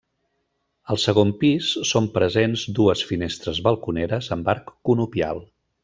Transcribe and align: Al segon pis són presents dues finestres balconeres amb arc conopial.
Al 0.93 0.99
segon 1.03 1.33
pis 1.43 1.69
són 1.91 2.07
presents 2.17 2.65
dues 2.81 3.05
finestres 3.13 3.61
balconeres 3.71 4.35
amb 4.39 4.51
arc 4.57 4.77
conopial. 4.91 5.49